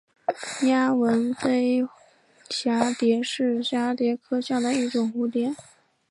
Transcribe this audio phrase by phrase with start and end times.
[0.63, 1.87] 丫纹俳
[2.49, 5.55] 蛱蝶是蛱蝶科下的一种蝴蝶。